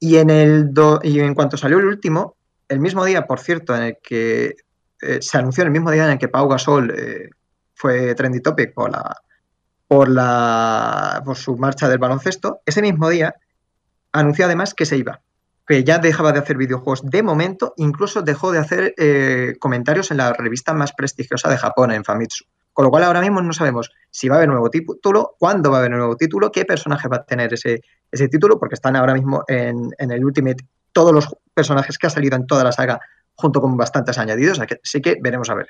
Y 0.00 0.16
en, 0.16 0.30
el 0.30 0.72
y 1.02 1.20
en 1.20 1.34
cuanto 1.34 1.58
salió 1.58 1.78
el 1.78 1.84
último, 1.84 2.36
el 2.68 2.80
mismo 2.80 3.04
día, 3.04 3.26
por 3.26 3.40
cierto, 3.40 3.76
en 3.76 3.82
el 3.82 3.98
que 4.02 4.56
eh, 5.02 5.18
se 5.20 5.36
anunció, 5.36 5.64
el 5.64 5.70
mismo 5.70 5.90
día 5.90 6.06
en 6.06 6.12
el 6.12 6.18
que 6.18 6.28
Pau 6.28 6.48
Gasol 6.48 6.94
fue 7.74 8.14
trendy 8.14 8.40
topic 8.40 8.72
por 8.72 8.90
la, 8.90 9.14
por, 9.88 10.08
la, 10.08 11.22
por 11.24 11.36
su 11.36 11.56
marcha 11.56 11.88
del 11.88 11.98
baloncesto, 11.98 12.60
ese 12.66 12.82
mismo 12.82 13.08
día 13.08 13.34
anunció 14.12 14.44
además 14.44 14.74
que 14.74 14.86
se 14.86 14.96
iba, 14.96 15.20
que 15.66 15.82
ya 15.82 15.98
dejaba 15.98 16.32
de 16.32 16.38
hacer 16.38 16.56
videojuegos 16.56 17.02
de 17.04 17.22
momento, 17.22 17.74
incluso 17.76 18.22
dejó 18.22 18.52
de 18.52 18.58
hacer 18.58 18.94
eh, 18.98 19.54
comentarios 19.58 20.10
en 20.10 20.18
la 20.18 20.32
revista 20.32 20.74
más 20.74 20.92
prestigiosa 20.92 21.48
de 21.48 21.56
Japón, 21.56 21.90
en 21.90 22.04
Famitsu. 22.04 22.44
Con 22.72 22.84
lo 22.84 22.90
cual 22.90 23.02
ahora 23.02 23.20
mismo 23.20 23.42
no 23.42 23.52
sabemos 23.52 23.90
si 24.10 24.28
va 24.28 24.36
a 24.36 24.38
haber 24.38 24.50
nuevo 24.50 24.70
título, 24.70 25.34
cuándo 25.38 25.70
va 25.70 25.78
a 25.78 25.80
haber 25.80 25.90
nuevo 25.90 26.16
título, 26.16 26.52
qué 26.52 26.64
personaje 26.64 27.08
va 27.08 27.16
a 27.16 27.24
tener 27.24 27.52
ese, 27.52 27.80
ese 28.12 28.28
título, 28.28 28.60
porque 28.60 28.74
están 28.74 28.94
ahora 28.94 29.14
mismo 29.14 29.42
en, 29.48 29.90
en 29.98 30.12
el 30.12 30.24
Ultimate 30.24 30.64
todos 30.92 31.12
los 31.12 31.34
personajes 31.54 31.98
que 31.98 32.06
ha 32.06 32.10
salido 32.10 32.36
en 32.36 32.46
toda 32.46 32.62
la 32.62 32.72
saga 32.72 33.00
junto 33.34 33.60
con 33.60 33.76
bastantes 33.76 34.18
añadidos, 34.18 34.60
así 34.60 35.00
que 35.00 35.16
veremos 35.20 35.48
a 35.50 35.54
ver. 35.54 35.68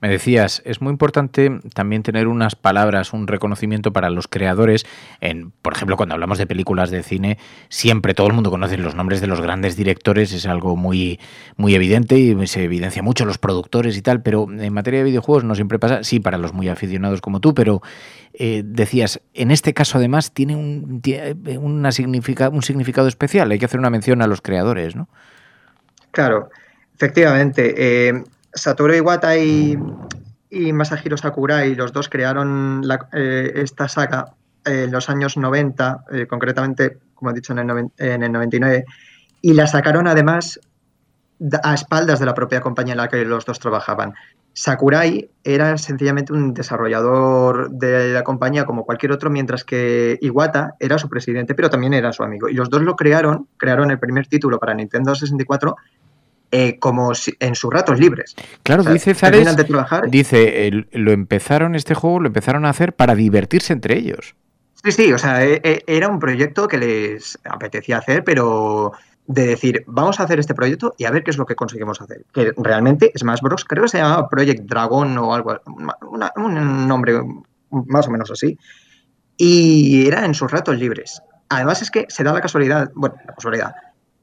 Me 0.00 0.08
decías, 0.08 0.62
es 0.64 0.80
muy 0.80 0.90
importante 0.90 1.60
también 1.74 2.02
tener 2.02 2.28
unas 2.28 2.54
palabras, 2.54 3.12
un 3.12 3.26
reconocimiento 3.26 3.92
para 3.92 4.10
los 4.10 4.28
creadores. 4.28 4.84
En, 5.20 5.50
por 5.50 5.74
ejemplo, 5.74 5.96
cuando 5.96 6.14
hablamos 6.14 6.38
de 6.38 6.46
películas 6.46 6.90
de 6.90 7.02
cine, 7.02 7.38
siempre 7.68 8.14
todo 8.14 8.26
el 8.26 8.34
mundo 8.34 8.50
conoce 8.50 8.76
los 8.78 8.94
nombres 8.94 9.20
de 9.20 9.26
los 9.26 9.40
grandes 9.40 9.76
directores, 9.76 10.32
es 10.32 10.46
algo 10.46 10.76
muy, 10.76 11.18
muy 11.56 11.74
evidente 11.74 12.18
y 12.18 12.46
se 12.46 12.64
evidencia 12.64 13.02
mucho 13.02 13.24
los 13.24 13.38
productores 13.38 13.96
y 13.96 14.02
tal, 14.02 14.22
pero 14.22 14.46
en 14.50 14.72
materia 14.72 15.00
de 15.00 15.04
videojuegos 15.04 15.44
no 15.44 15.54
siempre 15.54 15.78
pasa, 15.78 16.04
sí, 16.04 16.20
para 16.20 16.38
los 16.38 16.52
muy 16.52 16.68
aficionados 16.68 17.20
como 17.20 17.40
tú, 17.40 17.54
pero 17.54 17.80
eh, 18.34 18.62
decías, 18.64 19.20
en 19.34 19.50
este 19.50 19.72
caso 19.72 19.98
además 19.98 20.32
tiene 20.32 20.56
un, 20.56 21.02
una 21.60 21.90
significa, 21.90 22.50
un 22.50 22.62
significado 22.62 23.08
especial, 23.08 23.50
hay 23.50 23.58
que 23.58 23.64
hacer 23.64 23.80
una 23.80 23.90
mención 23.90 24.22
a 24.22 24.26
los 24.26 24.42
creadores, 24.42 24.94
¿no? 24.94 25.08
Claro, 26.10 26.50
efectivamente. 26.94 27.74
Eh, 27.76 28.24
Satoru 28.56 28.94
Iwata 28.94 29.36
y, 29.36 29.78
Masahiro 30.72 31.16
Sakurai, 31.16 31.74
los 31.74 31.92
dos 31.92 32.08
crearon 32.08 32.82
eh, 33.12 33.52
esta 33.56 33.88
saga 33.88 34.34
en 34.64 34.90
los 34.90 35.08
años 35.08 35.36
90, 35.36 36.04
eh, 36.12 36.26
concretamente, 36.26 36.98
como 37.14 37.30
he 37.30 37.34
dicho, 37.34 37.52
en 37.52 37.70
el, 37.70 37.90
en 37.98 38.22
el 38.22 38.32
99, 38.32 38.84
y 39.42 39.52
la 39.52 39.66
sacaron 39.66 40.08
además 40.08 40.58
a 41.62 41.74
espaldas 41.74 42.18
de 42.18 42.26
la 42.26 42.34
propia 42.34 42.60
compañía 42.60 42.94
en 42.94 42.98
la 42.98 43.08
que 43.08 43.24
los 43.24 43.44
dos 43.44 43.60
trabajaban. 43.60 44.14
Sakurai 44.54 45.30
era 45.44 45.76
sencillamente 45.76 46.32
un 46.32 46.54
desarrollador 46.54 47.70
de 47.70 48.14
la 48.14 48.24
compañía 48.24 48.64
como 48.64 48.86
cualquier 48.86 49.12
otro, 49.12 49.28
mientras 49.28 49.64
que 49.64 50.18
Iwata 50.22 50.76
era 50.80 50.96
su 50.96 51.10
presidente, 51.10 51.54
pero 51.54 51.68
también 51.68 51.92
era 51.92 52.10
su 52.10 52.22
amigo. 52.22 52.48
Y 52.48 52.54
los 52.54 52.70
dos 52.70 52.80
lo 52.80 52.96
crearon, 52.96 53.48
crearon 53.58 53.90
el 53.90 53.98
primer 53.98 54.26
título 54.28 54.58
para 54.58 54.72
Nintendo 54.72 55.14
64 55.14 55.76
eh, 56.50 56.78
como 56.78 57.12
en 57.40 57.54
sus 57.54 57.72
ratos 57.72 57.98
libres. 57.98 58.36
Claro, 58.62 58.84
dice 58.84 59.14
Zares, 59.14 59.48
dice, 60.08 60.70
lo 60.92 61.12
empezaron 61.12 61.74
este 61.74 61.94
juego, 61.94 62.20
lo 62.20 62.28
empezaron 62.28 62.64
a 62.64 62.70
hacer 62.70 62.94
para 62.94 63.14
divertirse 63.14 63.72
entre 63.72 63.98
ellos. 63.98 64.36
Sí, 64.84 64.92
sí, 64.92 65.12
o 65.12 65.18
sea, 65.18 65.44
e, 65.44 65.60
e, 65.64 65.82
era 65.86 66.08
un 66.08 66.18
proyecto 66.18 66.68
que 66.68 66.78
les 66.78 67.38
apetecía 67.44 67.98
hacer, 67.98 68.22
pero 68.22 68.92
de 69.26 69.46
decir, 69.46 69.84
vamos 69.86 70.20
a 70.20 70.24
hacer 70.24 70.38
este 70.38 70.54
proyecto 70.54 70.94
y 70.98 71.04
a 71.04 71.10
ver 71.10 71.24
qué 71.24 71.30
es 71.30 71.38
lo 71.38 71.46
que 71.46 71.56
conseguimos 71.56 72.00
hacer. 72.00 72.24
Que 72.32 72.52
realmente 72.56 73.12
Smash 73.16 73.40
Bros. 73.40 73.64
creo 73.64 73.84
que 73.84 73.88
se 73.88 73.98
llamaba 73.98 74.28
Project 74.28 74.62
Dragon 74.62 75.18
o 75.18 75.34
algo, 75.34 75.60
un 76.36 76.88
nombre 76.88 77.20
más 77.70 78.06
o 78.06 78.10
menos 78.10 78.30
así. 78.30 78.58
Y 79.36 80.06
era 80.06 80.24
en 80.24 80.34
sus 80.34 80.50
ratos 80.50 80.78
libres. 80.78 81.20
Además 81.48 81.82
es 81.82 81.90
que 81.90 82.06
se 82.08 82.24
da 82.24 82.32
la 82.32 82.40
casualidad, 82.40 82.90
bueno, 82.94 83.16
la 83.26 83.34
casualidad, 83.34 83.74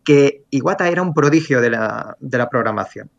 que 0.03 0.43
Iwata 0.51 0.88
era 0.88 1.01
un 1.01 1.13
prodigio 1.13 1.62
de 1.62 1.69
la, 1.69 2.50
programación. 2.50 3.10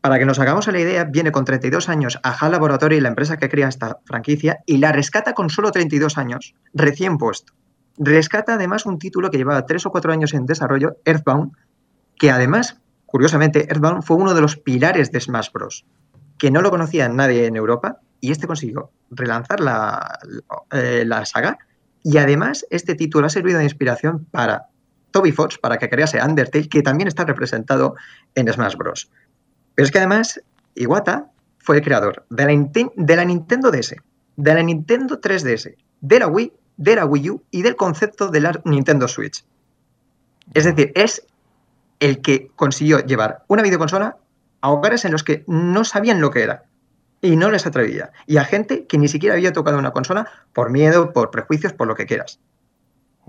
Para 0.00 0.18
que 0.18 0.24
nos 0.24 0.38
hagamos 0.38 0.66
la 0.66 0.80
idea, 0.80 1.04
viene 1.04 1.32
con 1.32 1.44
32 1.44 1.88
años 1.88 2.18
a 2.22 2.30
HAL 2.32 2.52
Laboratory, 2.52 3.00
la 3.00 3.08
empresa 3.08 3.36
que 3.36 3.50
crea 3.50 3.68
esta 3.68 3.98
franquicia, 4.04 4.60
y 4.64 4.78
la 4.78 4.92
rescata 4.92 5.34
con 5.34 5.50
solo 5.50 5.70
32 5.70 6.16
años, 6.16 6.54
recién 6.72 7.18
puesto. 7.18 7.52
Rescata 7.98 8.54
además 8.54 8.86
un 8.86 8.98
título 8.98 9.30
que 9.30 9.36
llevaba 9.36 9.66
3 9.66 9.86
o 9.86 9.90
4 9.90 10.12
años 10.12 10.32
en 10.32 10.46
desarrollo, 10.46 10.96
Earthbound, 11.04 11.52
que 12.18 12.30
además, 12.30 12.80
curiosamente, 13.04 13.66
Earthbound 13.68 14.02
fue 14.02 14.16
uno 14.16 14.32
de 14.32 14.40
los 14.40 14.56
pilares 14.56 15.12
de 15.12 15.20
Smash 15.20 15.52
Bros., 15.52 15.84
que 16.38 16.50
no 16.50 16.62
lo 16.62 16.70
conocía 16.70 17.08
nadie 17.10 17.44
en 17.44 17.56
Europa, 17.56 17.98
y 18.20 18.30
este 18.30 18.46
consiguió 18.46 18.90
relanzar 19.10 19.60
la, 19.60 20.18
eh, 20.72 21.04
la 21.06 21.26
saga, 21.26 21.58
y 22.02 22.16
además 22.16 22.66
este 22.70 22.94
título 22.94 23.26
ha 23.26 23.30
servido 23.30 23.58
de 23.58 23.64
inspiración 23.64 24.26
para 24.30 24.68
Toby 25.10 25.32
Fox, 25.32 25.58
para 25.58 25.78
que 25.78 25.88
crease 25.88 26.22
Undertale, 26.22 26.68
que 26.68 26.82
también 26.82 27.08
está 27.08 27.24
representado 27.24 27.94
en 28.34 28.52
Smash 28.52 28.76
Bros. 28.76 29.10
Pero 29.74 29.84
es 29.84 29.92
que 29.92 29.98
además, 29.98 30.40
Iwata 30.74 31.30
fue 31.58 31.76
el 31.76 31.82
creador 31.82 32.24
de 32.30 32.44
la, 32.44 33.24
Nintendo 33.24 33.70
DS, 33.70 33.96
de 34.36 34.54
la 34.54 34.62
Nintendo 34.62 35.20
3DS, 35.20 35.76
de 36.00 36.18
la 36.18 36.26
Wii, 36.26 36.52
de 36.76 36.96
la 36.96 37.04
Wii 37.04 37.30
U 37.30 37.42
y 37.50 37.62
del 37.62 37.76
concepto 37.76 38.28
de 38.28 38.40
la 38.40 38.60
Nintendo 38.64 39.06
Switch. 39.08 39.44
Es 40.54 40.64
decir, 40.64 40.92
es 40.94 41.26
el 42.00 42.22
que 42.22 42.50
consiguió 42.56 43.00
llevar 43.00 43.44
una 43.48 43.62
videoconsola 43.62 44.16
a 44.62 44.70
hogares 44.70 45.04
en 45.04 45.12
los 45.12 45.22
que 45.22 45.44
no 45.46 45.84
sabían 45.84 46.20
lo 46.20 46.30
que 46.30 46.42
era 46.42 46.64
y 47.20 47.36
no 47.36 47.50
les 47.50 47.66
atrevía. 47.66 48.12
Y 48.26 48.38
a 48.38 48.44
gente 48.44 48.86
que 48.86 48.98
ni 48.98 49.08
siquiera 49.08 49.34
había 49.34 49.52
tocado 49.52 49.78
una 49.78 49.92
consola 49.92 50.30
por 50.52 50.70
miedo, 50.70 51.12
por 51.12 51.30
prejuicios, 51.30 51.72
por 51.72 51.86
lo 51.86 51.94
que 51.94 52.06
quieras. 52.06 52.40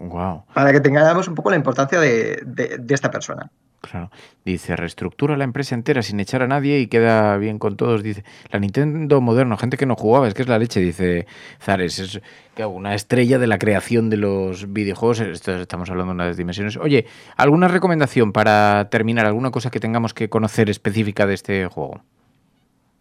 Wow. 0.02 0.46
Para 0.54 0.72
que 0.72 0.80
tengamos 0.80 1.28
un 1.28 1.36
poco 1.36 1.52
la 1.52 1.56
importancia 1.56 2.00
de 2.00 2.86
esta 2.90 3.12
persona. 3.12 3.52
Claro. 3.82 4.12
Dice, 4.46 4.76
reestructura 4.76 5.36
la 5.36 5.44
empresa 5.44 5.74
entera 5.74 6.04
sin 6.04 6.20
echar 6.20 6.44
a 6.44 6.48
nadie 6.48 6.80
y 6.80 6.88
queda 6.88 7.36
bien 7.38 7.58
con 7.58 7.78
todos. 7.78 8.04
Dice, 8.04 8.24
la 8.52 8.60
Nintendo 8.60 9.22
moderno, 9.22 9.58
gente 9.58 9.76
que 9.76 9.88
no 9.88 9.96
jugaba, 9.96 10.28
es 10.28 10.36
que 10.36 10.44
es 10.44 10.48
la 10.48 10.60
leche, 10.60 10.80
dice 10.80 11.26
Zares. 11.60 11.98
Es 11.98 12.22
una 12.64 12.94
estrella 12.94 13.40
de 13.40 13.48
la 13.48 13.58
creación 13.58 14.12
de 14.12 14.18
los 14.18 14.72
videojuegos. 14.72 15.20
estamos 15.20 15.90
hablando 15.90 16.14
de 16.14 16.16
unas 16.16 16.38
dimensiones. 16.38 16.78
Oye, 16.78 17.08
¿alguna 17.38 17.68
recomendación 17.68 18.32
para 18.34 18.88
terminar? 18.92 19.26
¿Alguna 19.26 19.50
cosa 19.50 19.72
que 19.72 19.80
tengamos 19.80 20.14
que 20.14 20.30
conocer 20.30 20.70
específica 20.70 21.26
de 21.26 21.34
este 21.34 21.66
juego? 21.66 22.02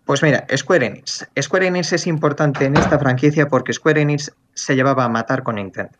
Pues 0.06 0.22
mira, 0.22 0.46
Square 0.56 0.86
Enix. 0.86 1.28
Square 1.40 1.66
Enix 1.66 1.92
es 1.92 2.06
importante 2.06 2.64
en 2.64 2.76
esta 2.76 2.98
franquicia 2.98 3.48
porque 3.48 3.74
Square 3.74 4.00
Enix 4.00 4.32
se 4.54 4.74
llevaba 4.74 5.04
a 5.04 5.08
matar 5.10 5.42
con 5.42 5.56
Nintendo. 5.56 5.92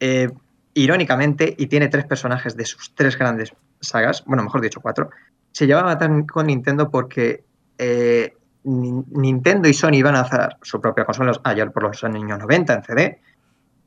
Eh, 0.00 0.30
irónicamente, 0.74 1.54
y 1.56 1.66
tiene 1.66 1.88
tres 1.88 2.04
personajes 2.06 2.56
de 2.56 2.64
sus 2.64 2.94
tres 2.94 3.18
grandes 3.18 3.52
sagas, 3.80 4.24
bueno, 4.24 4.42
mejor 4.42 4.60
dicho, 4.60 4.80
cuatro, 4.80 5.10
se 5.52 5.66
llevaba 5.66 5.90
a 5.90 5.94
matar 5.94 6.26
con 6.26 6.46
Nintendo 6.46 6.90
porque 6.90 7.44
eh, 7.78 8.34
Nintendo 8.64 9.68
y 9.68 9.74
Sony 9.74 9.94
iban 9.94 10.14
a 10.16 10.20
hacer 10.20 10.56
su 10.62 10.80
propia 10.80 11.04
consola 11.04 11.32
ayer 11.44 11.70
por 11.72 11.82
los 11.84 12.04
años 12.04 12.22
90 12.24 12.74
en 12.74 12.82
CD, 12.82 13.20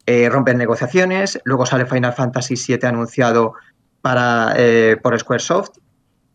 eh, 0.05 0.29
rompen 0.29 0.57
negociaciones, 0.57 1.39
luego 1.45 1.65
sale 1.65 1.85
Final 1.85 2.13
Fantasy 2.13 2.55
VII 2.55 2.87
anunciado 2.87 3.53
para, 4.01 4.53
eh, 4.57 4.97
por 5.01 5.17
Squaresoft, 5.17 5.77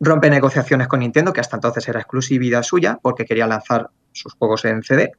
rompe 0.00 0.30
negociaciones 0.30 0.88
con 0.88 1.00
Nintendo, 1.00 1.32
que 1.32 1.40
hasta 1.40 1.56
entonces 1.56 1.86
era 1.88 2.00
exclusividad 2.00 2.62
suya 2.62 2.98
porque 3.02 3.26
quería 3.26 3.46
lanzar 3.46 3.90
sus 4.12 4.32
juegos 4.34 4.64
en 4.64 4.82
CD, 4.82 5.12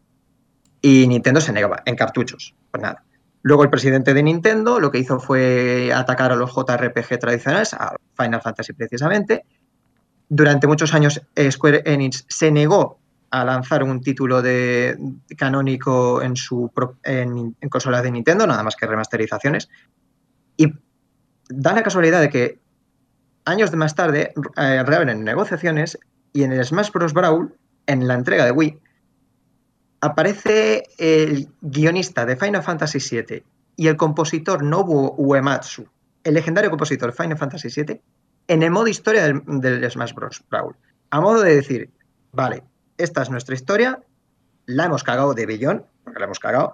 y 0.81 1.07
Nintendo 1.07 1.41
se 1.41 1.51
negaba 1.51 1.83
en 1.85 1.95
cartuchos. 1.95 2.55
Pues 2.71 2.81
nada, 2.81 3.03
Luego 3.41 3.63
el 3.63 3.69
presidente 3.69 4.13
de 4.13 4.23
Nintendo 4.23 4.79
lo 4.79 4.91
que 4.91 4.99
hizo 4.99 5.19
fue 5.19 5.91
atacar 5.93 6.31
a 6.31 6.35
los 6.35 6.51
JRPG 6.53 7.19
tradicionales, 7.19 7.73
a 7.73 7.95
Final 8.17 8.41
Fantasy 8.41 8.73
precisamente. 8.73 9.45
Durante 10.27 10.67
muchos 10.67 10.93
años 10.93 11.21
Square 11.49 11.83
Enix 11.85 12.25
se 12.27 12.51
negó 12.51 12.99
a 13.31 13.45
lanzar 13.45 13.83
un 13.83 14.01
título 14.01 14.41
de 14.41 14.97
canónico 15.37 16.21
en 16.21 16.35
su 16.35 16.71
en, 17.03 17.55
consolas 17.69 18.03
de 18.03 18.11
Nintendo, 18.11 18.45
nada 18.47 18.63
más 18.63 18.75
que 18.75 18.87
remasterizaciones. 18.87 19.69
Y 20.57 20.73
da 21.47 21.73
la 21.73 21.83
casualidad 21.83 22.21
de 22.21 22.29
que 22.29 22.59
años 23.45 23.73
más 23.75 23.95
tarde 23.95 24.33
eh, 24.57 24.83
reabren 24.83 25.23
negociaciones 25.23 25.97
y 26.33 26.43
en 26.43 26.51
el 26.51 26.63
Smash 26.63 26.91
Bros. 26.91 27.13
Brawl, 27.13 27.55
en 27.87 28.07
la 28.07 28.15
entrega 28.15 28.45
de 28.45 28.51
Wii, 28.51 28.79
aparece 30.01 30.83
el 30.97 31.49
guionista 31.61 32.25
de 32.25 32.35
Final 32.35 32.63
Fantasy 32.63 32.99
VII 32.99 33.43
y 33.75 33.87
el 33.87 33.97
compositor 33.97 34.63
Nobuo 34.63 35.15
Uematsu, 35.17 35.87
el 36.23 36.33
legendario 36.33 36.69
compositor 36.69 37.11
de 37.11 37.23
Final 37.23 37.37
Fantasy 37.37 37.69
VII, 37.69 38.01
en 38.47 38.63
el 38.63 38.71
modo 38.71 38.87
historia 38.87 39.23
del, 39.23 39.91
Smash 39.91 40.13
Bros. 40.13 40.43
Brawl. 40.49 40.75
A 41.11 41.21
modo 41.21 41.41
de 41.41 41.55
decir, 41.55 41.89
vale, 42.31 42.63
esta 42.97 43.21
es 43.21 43.29
nuestra 43.29 43.55
historia, 43.55 44.01
la 44.65 44.85
hemos 44.85 45.03
cagado 45.03 45.33
de 45.33 45.45
billón, 45.45 45.85
porque 46.03 46.19
la 46.19 46.25
hemos 46.25 46.39
cagado, 46.39 46.73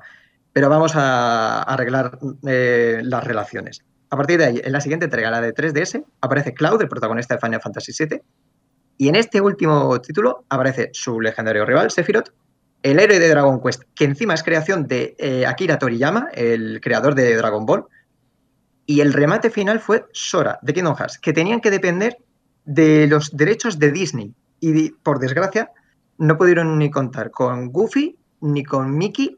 pero 0.53 0.70
vamos 0.70 0.96
a 0.96 1.63
arreglar 1.63 2.17
eh, 2.48 3.01
las 3.03 3.24
relaciones. 3.24 3.84
A 4.10 4.17
partir 4.17 4.38
de 4.38 4.46
ahí, 4.46 4.62
en 4.63 4.72
la 4.72 4.82
siguiente 4.82 5.05
entrega, 5.05 5.32
la 5.32 5.41
de 5.41 5.53
3DS, 5.53 6.05
aparece 6.22 6.53
Cloud, 6.53 6.82
el 6.82 6.88
protagonista 6.88 7.36
de 7.36 7.41
Final 7.41 7.62
Fantasy 7.62 7.91
VII, 7.98 8.22
y 8.98 9.10
en 9.10 9.15
este 9.15 9.41
último 9.41 10.00
título 10.00 10.46
aparece 10.48 10.89
su 10.94 11.20
legendario 11.20 11.65
rival, 11.65 11.91
Sephiroth, 11.91 12.32
el 12.86 13.00
héroe 13.00 13.18
de 13.18 13.30
Dragon 13.30 13.60
Quest, 13.60 13.82
que 13.96 14.06
encima 14.06 14.36
es 14.36 14.44
creación 14.44 14.86
de 14.86 15.15
eh, 15.18 15.48
Akira 15.48 15.80
Toriyama, 15.80 16.30
el 16.36 16.80
creador 16.82 17.15
de 17.15 17.36
Dragon 17.36 17.65
Ball, 17.65 17.86
y 18.86 19.00
el 19.00 19.12
remate 19.12 19.50
final 19.50 19.80
fue 19.80 20.06
Sora, 20.12 20.60
de 20.62 20.72
Kingdom 20.72 20.96
Hearts, 20.96 21.18
que 21.18 21.34
tenían 21.34 21.62
que 21.62 21.72
depender 21.72 22.20
de 22.63 23.08
los 23.08 23.36
derechos 23.36 23.80
de 23.80 23.92
Disney. 23.92 24.36
Y 24.60 24.92
por 24.92 25.18
desgracia, 25.18 25.72
no 26.20 26.38
pudieron 26.38 26.77
ni 26.77 26.92
contar 26.92 27.32
con 27.32 27.72
Goofy, 27.72 28.20
ni 28.42 28.63
con 28.63 28.96
Mickey, 28.96 29.36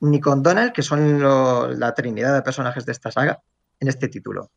ni 0.00 0.18
con 0.18 0.42
Donald, 0.42 0.72
que 0.72 0.82
son 0.82 1.20
la 1.78 1.94
trinidad 1.94 2.34
de 2.34 2.42
personajes 2.42 2.84
de 2.86 2.90
esta 2.90 3.12
saga, 3.12 3.40
en 3.78 3.86
este 3.86 4.08
título. 4.08 4.50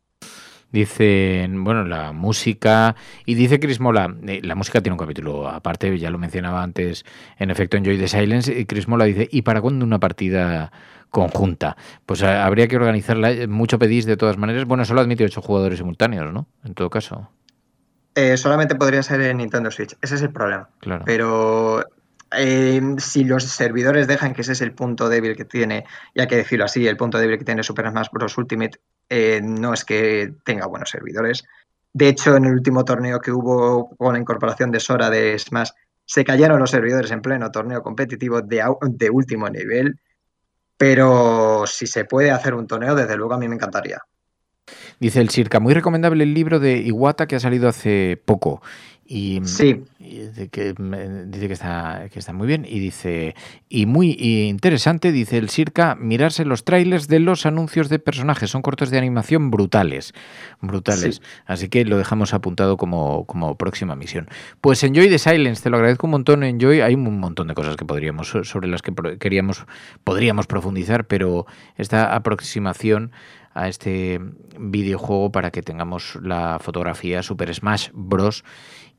Dicen, 0.73 1.63
bueno, 1.63 1.85
la 1.85 2.13
música. 2.13 2.95
Y 3.27 3.35
dice 3.35 3.59
Chris 3.59 3.79
Mola, 3.79 4.11
eh, 4.25 4.41
la 4.41 4.55
música 4.55 4.81
tiene 4.81 4.93
un 4.93 4.97
capítulo 4.97 5.47
aparte, 5.47 5.99
ya 5.99 6.09
lo 6.09 6.17
mencionaba 6.17 6.63
antes 6.63 7.05
en 7.37 7.51
efecto 7.51 7.77
en 7.77 7.85
Joy 7.85 7.99
the 7.99 8.07
Silence. 8.07 8.51
Y 8.51 8.65
Chris 8.65 8.87
Mola 8.87 9.05
dice, 9.05 9.29
¿y 9.31 9.43
para 9.43 9.61
cuándo 9.61 9.85
una 9.85 9.99
partida 9.99 10.71
conjunta? 11.11 11.77
Pues 12.07 12.23
eh, 12.23 12.27
habría 12.27 12.67
que 12.67 12.77
organizarla. 12.77 13.29
Eh, 13.29 13.45
mucho 13.45 13.77
pedís 13.77 14.07
de 14.07 14.17
todas 14.17 14.39
maneras. 14.39 14.65
Bueno, 14.65 14.83
solo 14.83 15.01
admite 15.01 15.23
ocho 15.23 15.43
jugadores 15.43 15.77
simultáneos, 15.77 16.33
¿no? 16.33 16.47
En 16.65 16.73
todo 16.73 16.89
caso. 16.89 17.29
solamente 18.37 18.73
podría 18.73 19.03
ser 19.03 19.21
en 19.21 19.37
Nintendo 19.37 19.69
Switch. 19.69 19.95
Ese 20.01 20.15
es 20.15 20.23
el 20.23 20.31
problema. 20.31 20.69
Claro. 20.79 21.03
Pero 21.05 21.83
si 22.97 23.23
los 23.25 23.43
servidores 23.43 24.07
dejan 24.07 24.33
que 24.33 24.41
ese 24.41 24.53
es 24.53 24.61
el 24.61 24.71
punto 24.71 25.07
débil 25.07 25.35
que 25.35 25.45
tiene, 25.45 25.85
y 26.15 26.21
hay 26.21 26.25
que 26.25 26.37
decirlo 26.37 26.65
así, 26.65 26.87
el 26.87 26.97
punto 26.97 27.19
débil 27.19 27.37
que 27.37 27.45
tiene 27.45 27.61
Super 27.61 27.91
Smash 27.91 28.07
Bros. 28.11 28.35
Ultimate 28.39 28.79
eh, 29.09 29.41
no 29.43 29.73
es 29.73 29.85
que 29.85 30.33
tenga 30.43 30.67
buenos 30.67 30.89
servidores. 30.89 31.43
De 31.93 32.07
hecho, 32.07 32.35
en 32.35 32.45
el 32.45 32.53
último 32.53 32.83
torneo 32.83 33.19
que 33.19 33.31
hubo 33.31 33.95
con 33.97 34.13
la 34.13 34.19
incorporación 34.19 34.71
de 34.71 34.79
Sora 34.79 35.09
de 35.09 35.37
Smash, 35.37 35.69
se 36.05 36.25
cayeron 36.25 36.59
los 36.59 36.71
servidores 36.71 37.11
en 37.11 37.21
pleno 37.21 37.51
torneo 37.51 37.81
competitivo 37.81 38.41
de, 38.41 38.63
de 38.89 39.09
último 39.09 39.49
nivel. 39.49 39.99
Pero 40.77 41.65
si 41.67 41.87
se 41.87 42.05
puede 42.05 42.31
hacer 42.31 42.55
un 42.55 42.67
torneo, 42.67 42.95
desde 42.95 43.15
luego 43.15 43.35
a 43.35 43.37
mí 43.37 43.47
me 43.47 43.55
encantaría. 43.55 44.01
Dice 44.99 45.21
el 45.21 45.29
Circa, 45.29 45.59
muy 45.59 45.73
recomendable 45.73 46.23
el 46.23 46.33
libro 46.33 46.59
de 46.59 46.77
Iwata 46.77 47.27
que 47.27 47.35
ha 47.35 47.39
salido 47.39 47.67
hace 47.67 48.21
poco. 48.25 48.61
Y, 49.05 49.41
Sí. 49.43 49.83
y 49.99 50.19
dice 50.19 50.47
que, 50.47 50.73
me- 50.77 51.25
dice 51.25 51.47
que 51.47 51.53
está, 51.53 52.05
que 52.11 52.19
está 52.19 52.31
muy 52.31 52.47
bien 52.47 52.65
y 52.67 52.79
dice, 52.79 53.35
y 53.67 53.85
muy 53.85 54.11
interesante, 54.11 55.11
dice 55.11 55.37
el 55.37 55.49
Sirka, 55.49 55.95
mirarse 55.95 56.45
los 56.45 56.63
trailers 56.63 57.09
de 57.09 57.19
los 57.19 57.45
anuncios 57.45 57.89
de 57.89 57.99
personajes. 57.99 58.49
Son 58.49 58.61
cortos 58.61 58.89
de 58.91 58.97
animación 58.97 59.51
brutales, 59.51 60.13
brutales. 60.61 61.15
Sí. 61.15 61.21
Así 61.45 61.67
que 61.67 61.83
lo 61.83 61.97
dejamos 61.97 62.33
apuntado 62.33 62.77
como, 62.77 63.25
como 63.25 63.57
próxima 63.57 63.95
misión. 63.97 64.29
Pues 64.61 64.81
Enjoy 64.83 65.09
the 65.09 65.19
Silence, 65.19 65.61
te 65.61 65.69
lo 65.69 65.75
agradezco 65.77 66.07
un 66.07 66.11
montón, 66.11 66.43
Enjoy. 66.43 66.79
Hay 66.79 66.95
un 66.95 67.19
montón 67.19 67.47
de 67.49 67.53
cosas 67.55 67.75
que 67.75 67.83
podríamos, 67.85 68.29
sobre 68.43 68.69
las 68.69 68.81
que 68.81 68.93
queríamos, 69.19 69.65
podríamos 70.05 70.47
profundizar, 70.47 71.05
pero 71.07 71.45
esta 71.77 72.15
aproximación 72.15 73.11
a 73.53 73.67
este 73.67 74.19
videojuego 74.59 75.31
para 75.31 75.51
que 75.51 75.61
tengamos 75.61 76.17
la 76.21 76.59
fotografía 76.59 77.21
Super 77.23 77.53
Smash 77.53 77.89
Bros. 77.93 78.43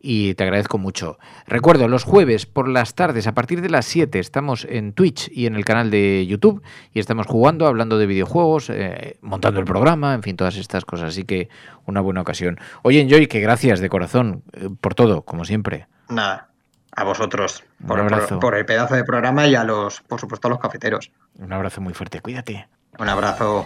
Y 0.06 0.34
te 0.34 0.44
agradezco 0.44 0.76
mucho. 0.76 1.18
Recuerdo, 1.46 1.88
los 1.88 2.04
jueves 2.04 2.44
por 2.44 2.68
las 2.68 2.94
tardes, 2.94 3.26
a 3.26 3.32
partir 3.32 3.62
de 3.62 3.70
las 3.70 3.86
7, 3.86 4.18
estamos 4.18 4.66
en 4.68 4.92
Twitch 4.92 5.30
y 5.32 5.46
en 5.46 5.54
el 5.54 5.64
canal 5.64 5.90
de 5.90 6.26
YouTube 6.26 6.62
y 6.92 7.00
estamos 7.00 7.26
jugando, 7.26 7.66
hablando 7.66 7.96
de 7.96 8.04
videojuegos, 8.04 8.68
eh, 8.68 9.16
montando 9.22 9.60
el 9.60 9.64
programa, 9.66 10.12
en 10.12 10.22
fin, 10.22 10.36
todas 10.36 10.56
estas 10.58 10.84
cosas. 10.84 11.08
Así 11.08 11.24
que 11.24 11.48
una 11.86 12.02
buena 12.02 12.20
ocasión. 12.20 12.58
Oye, 12.82 13.00
Enjoy, 13.00 13.28
que 13.28 13.40
gracias 13.40 13.80
de 13.80 13.88
corazón 13.88 14.42
eh, 14.52 14.68
por 14.78 14.94
todo, 14.94 15.22
como 15.22 15.46
siempre. 15.46 15.86
Nada. 16.10 16.50
A 16.94 17.02
vosotros. 17.04 17.64
Un 17.80 17.86
Por, 17.86 18.00
abrazo. 18.00 18.28
por- 18.28 18.40
por 18.40 18.54
el 18.56 18.66
pedazo 18.66 18.94
de 18.96 19.04
programa 19.04 19.46
y 19.46 19.54
a 19.54 19.64
los, 19.64 20.02
por 20.02 20.20
supuesto, 20.20 20.48
a 20.48 20.50
los 20.50 20.60
cafeteros. 20.60 21.12
Un 21.38 21.50
abrazo 21.50 21.80
muy 21.80 21.94
fuerte, 21.94 22.20
cuídate. 22.20 22.68
Un 22.98 23.08
abrazo. 23.08 23.64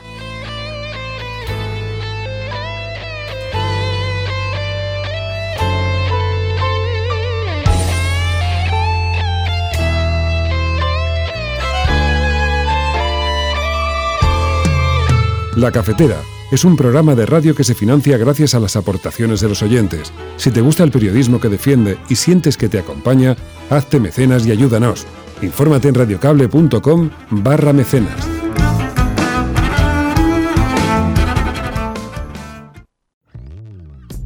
La 15.59 15.73
Cafetera 15.73 16.23
es 16.53 16.63
un 16.63 16.77
programa 16.77 17.17
de 17.17 17.27
radio 17.27 17.53
que 17.53 17.65
se 17.65 17.75
financia 17.75 18.17
gracias 18.17 18.55
a 18.55 18.61
las 18.61 18.77
aportaciones 18.77 19.41
de 19.41 19.49
los 19.49 19.61
oyentes. 19.61 20.13
Si 20.37 20.53
te 20.53 20.61
gusta 20.61 20.85
el 20.85 20.93
periodismo 20.93 21.41
que 21.41 21.49
defiende 21.49 21.99
y 22.09 22.15
sientes 22.15 22.57
que 22.57 22.69
te 22.69 22.79
acompaña, 22.79 23.37
hazte 23.69 23.99
mecenas 23.99 24.47
y 24.47 24.53
ayúdanos. 24.53 25.05
Infórmate 25.43 25.89
en 25.89 25.97
radiocable.com 25.97 27.11
barra 27.31 27.73
mecenas. 27.73 28.15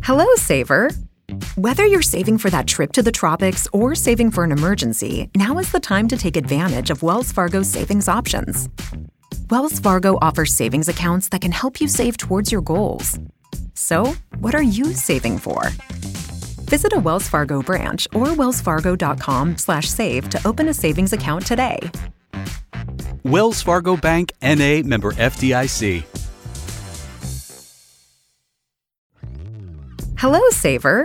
Hello, 0.03 0.27
Saver. 0.37 0.91
Whether 1.57 1.87
you're 1.87 2.03
saving 2.03 2.37
for 2.37 2.51
that 2.51 2.67
trip 2.67 2.93
to 2.93 3.03
the 3.03 3.11
tropics 3.11 3.67
or 3.73 3.95
saving 3.95 4.33
for 4.33 4.45
an 4.45 4.53
emergency, 4.53 5.31
now 5.35 5.59
is 5.59 5.73
the 5.73 5.81
time 5.81 6.09
to 6.09 6.19
take 6.19 6.37
advantage 6.37 6.91
of 6.91 7.03
Wells 7.03 7.33
Fargo's 7.33 7.69
savings 7.69 8.07
options. 8.07 8.69
Wells 9.51 9.81
Fargo 9.81 10.19
offers 10.21 10.55
savings 10.55 10.89
accounts 10.89 11.29
that 11.31 11.41
can 11.41 11.53
help 11.53 11.81
you 11.81 11.89
save 11.89 12.17
towards 12.17 12.53
your 12.53 12.63
goals. 12.63 13.19
So, 13.75 14.15
what 14.39 14.55
are 14.55 14.63
you 14.63 14.93
saving 14.93 15.39
for? 15.39 15.71
Visit 16.69 16.93
a 16.95 17.01
Wells 17.01 17.29
Fargo 17.29 17.63
branch 17.63 18.07
or 18.15 18.29
wellsfargo.com/save 18.29 20.29
to 20.31 20.41
open 20.47 20.69
a 20.69 20.75
savings 20.75 21.13
account 21.13 21.47
today. 21.47 21.79
Wells 23.25 23.63
Fargo 23.63 23.97
Bank 23.97 24.33
NA 24.43 24.83
member 24.83 25.13
FDIC. 25.13 26.05
Hello, 30.17 30.41
Saver. 30.51 31.05